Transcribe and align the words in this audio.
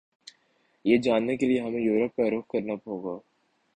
یہ 0.85 0.97
جاننے 0.97 1.35
کیلئے 1.37 1.59
ہمیں 1.59 1.79
یورپ 1.81 2.15
کا 2.15 2.29
رخ 2.29 2.47
کرنا 2.51 2.73
ہوگا 2.87 3.17